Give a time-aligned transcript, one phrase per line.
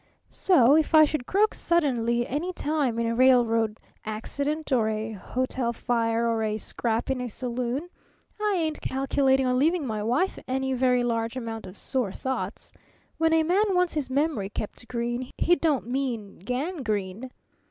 [0.31, 5.71] So if I should croak sudden any time in a railroad accident or a hotel
[5.73, 7.87] fire or a scrap in a saloon,
[8.41, 12.71] I ain't calculating on leaving my wife any very large amount of 'sore thoughts.'
[13.19, 17.29] When a man wants his memory kept green, he don't mean gangrene!